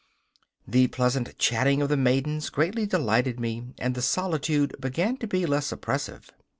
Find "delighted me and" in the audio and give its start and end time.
2.87-3.93